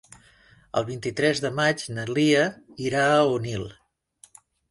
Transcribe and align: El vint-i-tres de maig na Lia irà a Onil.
El 0.79 0.85
vint-i-tres 0.87 1.41
de 1.43 1.51
maig 1.59 1.83
na 1.97 2.07
Lia 2.13 2.47
irà 2.87 3.05
a 3.19 3.23
Onil. 3.35 3.67